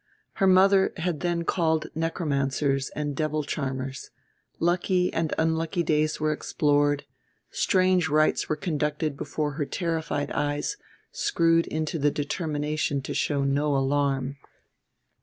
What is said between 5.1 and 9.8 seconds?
and unlucky days were explored; strange rites were conducted before her